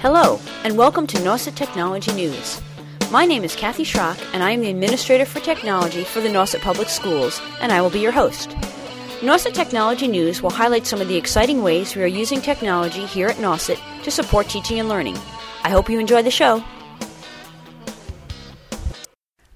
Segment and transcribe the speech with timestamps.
[0.00, 2.62] Hello, and welcome to Nauset Technology News.
[3.10, 6.60] My name is Kathy Schrock, and I am the Administrator for Technology for the Nauset
[6.60, 8.50] Public Schools, and I will be your host.
[9.22, 13.26] Nauset Technology News will highlight some of the exciting ways we are using technology here
[13.26, 15.18] at Nauset to support teaching and learning.
[15.64, 16.62] I hope you enjoy the show.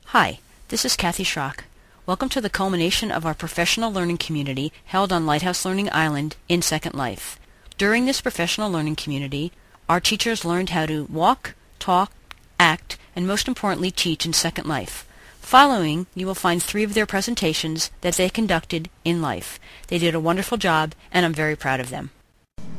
[0.06, 0.40] Hi,
[0.70, 1.60] this is Kathy Schrock.
[2.04, 6.62] Welcome to the culmination of our professional learning community held on Lighthouse Learning Island in
[6.62, 7.38] Second Life.
[7.78, 9.52] During this professional learning community,
[9.88, 12.12] our teachers learned how to walk, talk,
[12.58, 15.06] act, and most importantly teach in Second Life.
[15.40, 19.58] Following, you will find three of their presentations that they conducted in life.
[19.88, 22.10] They did a wonderful job, and I'm very proud of them.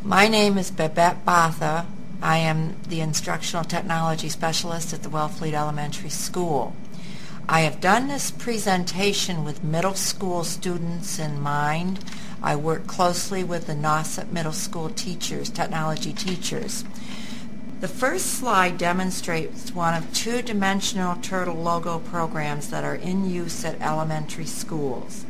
[0.03, 1.85] My name is Babette Batha.
[2.21, 6.73] I am the Instructional Technology Specialist at the Wellfleet Elementary School.
[7.47, 11.99] I have done this presentation with middle school students in mind.
[12.43, 16.83] I work closely with the Nauset Middle School teachers, technology teachers.
[17.79, 23.81] The first slide demonstrates one of two-dimensional turtle logo programs that are in use at
[23.81, 25.25] elementary schools.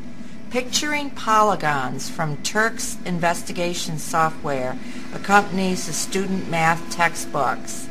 [0.50, 4.76] Picturing polygons from TERC's investigation software
[5.14, 7.88] accompanies the student math textbooks.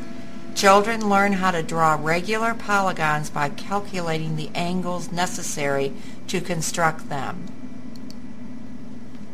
[0.53, 5.93] Children learn how to draw regular polygons by calculating the angles necessary
[6.27, 7.52] to construct them.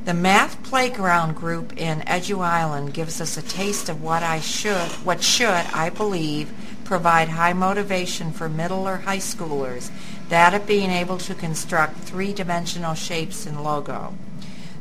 [0.09, 4.89] The Math Playground group in Edu Island gives us a taste of what I should,
[5.05, 6.51] what should, I believe,
[6.83, 9.91] provide high motivation for middle or high schoolers,
[10.29, 14.15] that of being able to construct three-dimensional shapes in Logo.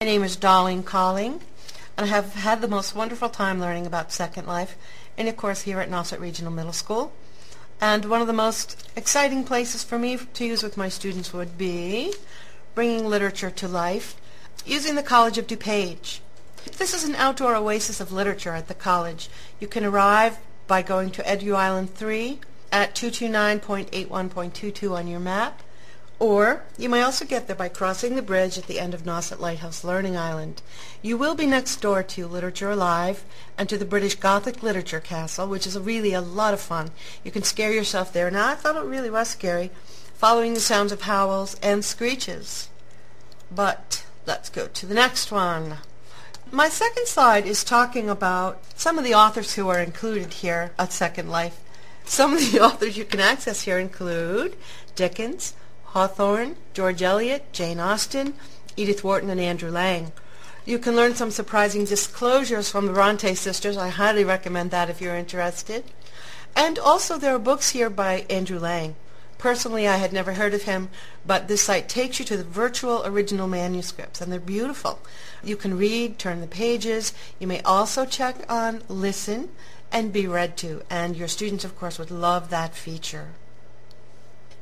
[0.00, 1.40] My name is Darlene Colling,
[1.96, 4.76] and I have had the most wonderful time learning about Second Life,
[5.16, 7.12] and of course here at Nauset Regional Middle School.
[7.80, 11.58] And one of the most exciting places for me to use with my students would
[11.58, 12.14] be
[12.76, 14.14] bringing literature to life,
[14.64, 16.20] using the College of DuPage.
[16.76, 19.28] This is an outdoor oasis of literature at the college.
[19.58, 20.38] You can arrive
[20.68, 22.38] by going to Edu Island 3
[22.70, 25.60] at 229.81.22 on your map,
[26.18, 29.38] or you may also get there by crossing the bridge at the end of Nauset
[29.38, 30.62] Lighthouse Learning Island.
[31.00, 33.24] You will be next door to Literature Alive
[33.56, 36.90] and to the British Gothic Literature Castle, which is a really a lot of fun.
[37.22, 38.30] You can scare yourself there.
[38.30, 39.70] Now, I thought it really was scary
[40.14, 42.68] following the sounds of howls and screeches.
[43.54, 45.78] But let's go to the next one.
[46.50, 50.92] My second slide is talking about some of the authors who are included here at
[50.92, 51.60] Second Life.
[52.04, 54.56] Some of the authors you can access here include
[54.96, 55.54] Dickens,
[55.92, 58.34] Hawthorne, George Eliot, Jane Austen,
[58.76, 60.12] Edith Wharton, and Andrew Lang.
[60.64, 63.78] You can learn some surprising disclosures from the Bronte sisters.
[63.78, 65.84] I highly recommend that if you're interested.
[66.54, 68.96] And also there are books here by Andrew Lang.
[69.38, 70.90] Personally, I had never heard of him,
[71.24, 74.98] but this site takes you to the virtual original manuscripts, and they're beautiful.
[75.42, 77.14] You can read, turn the pages.
[77.38, 79.50] You may also check on listen
[79.90, 83.28] and be read to, and your students, of course, would love that feature.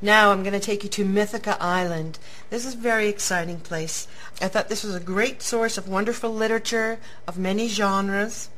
[0.01, 2.19] Now I'm going to take you to Mythica Island.
[2.49, 4.07] This is a very exciting place.
[4.41, 8.49] I thought this was a great source of wonderful literature of many genres.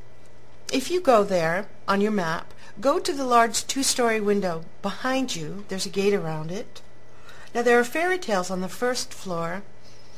[0.72, 4.64] If you go there on your map, Go to the large two-story window.
[4.82, 6.82] Behind you, there's a gate around it.
[7.54, 9.64] Now, there are fairy tales on the first floor,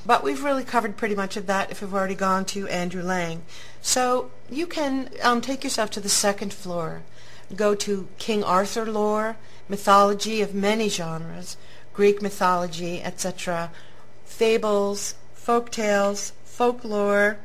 [0.06, 3.42] but we've really covered pretty much of that if you've already gone to Andrew Lang.
[3.82, 7.02] So you can um, take yourself to the second floor.
[7.56, 9.38] Go to King Arthur lore,
[9.72, 11.56] mythology of many genres,
[11.94, 13.72] Greek mythology, etc.,
[14.26, 17.38] fables, folk tales, folklore,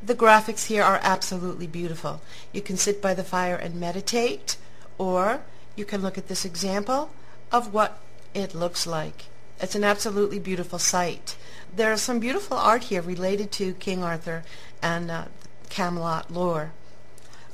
[0.00, 2.20] The graphics here are absolutely beautiful.
[2.52, 4.56] You can sit by the fire and meditate,
[4.98, 5.40] or
[5.76, 7.10] you can look at this example
[7.50, 7.98] of what
[8.34, 9.24] it looks like.
[9.60, 11.36] It's an absolutely beautiful site.
[11.74, 14.44] There's some beautiful art here related to King Arthur
[14.82, 15.24] and uh,
[15.70, 16.72] Camelot lore.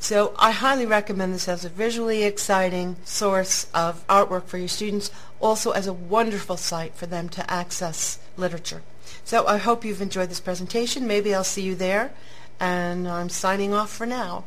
[0.02, 5.11] So I highly recommend this as a visually exciting source of artwork for your students,
[5.41, 8.82] also as a wonderful site for them to access literature.
[9.25, 11.06] So I hope you've enjoyed this presentation.
[11.06, 12.12] Maybe I'll see you there,
[12.58, 14.44] and I'm signing off for now.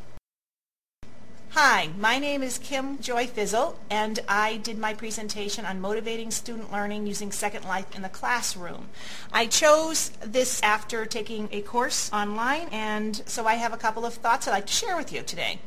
[1.56, 6.72] Hi, my name is Kim Joy Fizzle, and I did my presentation on motivating student
[6.72, 8.90] learning using Second Life in the classroom.
[9.32, 14.16] I chose this after taking a course online, and so I have a couple of
[14.16, 15.60] thoughts I'd like to share with you today.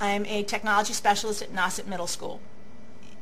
[0.00, 2.40] I'm a technology specialist at Nauset Middle School.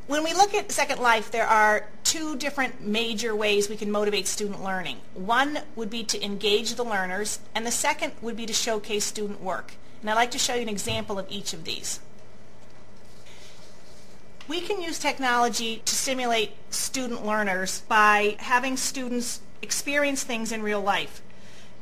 [0.07, 4.29] When we look at Second Life, there are two different major ways we can motivate
[4.29, 4.99] student learning.
[5.15, 9.43] One would be to engage the learners, and the second would be to showcase student
[9.43, 9.73] work.
[10.01, 12.01] And I'd like to show you an example of each of these.
[14.49, 20.81] We can use technology to stimulate student learners by having students experience things in real
[20.81, 21.21] life.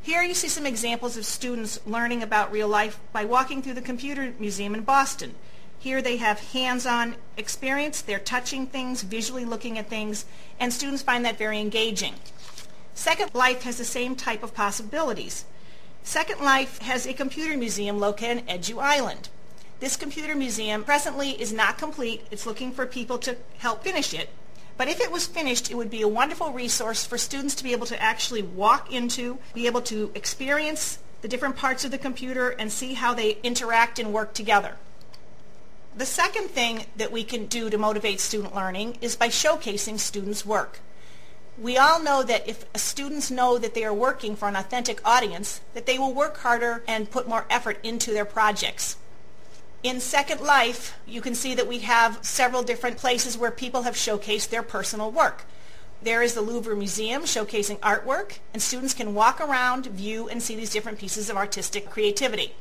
[0.03, 3.83] Here you see some examples of students learning about real life by walking through the
[3.83, 5.35] Computer Museum in Boston.
[5.79, 10.25] Here they have hands-on experience, they're touching things, visually looking at things,
[10.59, 12.15] and students find that very engaging.
[12.95, 15.45] Second Life has the same type of possibilities.
[16.07, 19.31] Second Life has a computer museum located on Edu Island.
[19.81, 22.27] This computer museum presently is not complete.
[22.31, 24.29] It's looking for people to help finish it.
[24.77, 27.73] But if it was finished, it would be a wonderful resource for students to be
[27.73, 32.51] able to actually walk into, be able to experience the different parts of the computer
[32.51, 34.77] and see how they interact and work together.
[35.97, 40.45] The second thing that we can do to motivate student learning is by showcasing students'
[40.45, 40.81] work
[41.57, 45.61] we all know that if students know that they are working for an authentic audience,
[45.73, 48.97] that they will work harder and put more effort into their projects.
[49.83, 53.95] In Second Life, you can see that we have several different places where people have
[53.95, 55.45] showcased their personal work.
[56.03, 60.57] There is the Louvre Museum showcasing artwork, and students can walk around, view, and see
[60.57, 62.55] these different pieces of artistic creativity.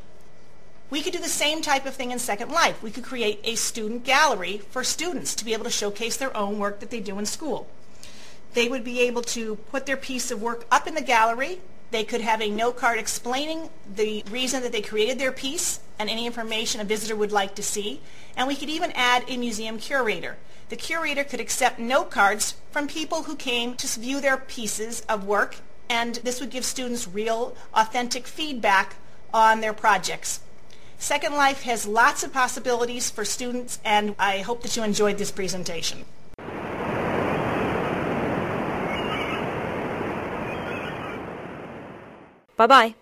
[0.90, 2.84] We could do the same type of thing in Second Life.
[2.84, 6.60] We could create a student gallery for students to be able to showcase their own
[6.60, 7.68] work that they do in school.
[8.54, 11.60] They would be able to put their piece of work up in the gallery.
[11.92, 16.10] They could have a note card explaining the reason that they created their piece and
[16.10, 18.02] any information a visitor would like to see.
[18.36, 20.38] And we could even add a museum curator.
[20.70, 25.26] The curator could accept note cards from people who came to view their pieces of
[25.26, 25.58] work,
[25.90, 28.96] and this would give students real, authentic feedback
[29.34, 30.40] on their projects.
[30.98, 35.32] Second Life has lots of possibilities for students, and I hope that you enjoyed this
[35.32, 36.06] presentation.
[42.58, 42.96] Bye-bye.